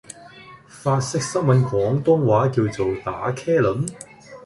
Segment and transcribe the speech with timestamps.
[0.67, 3.85] 法式濕吻廣東話叫做「打茄輪」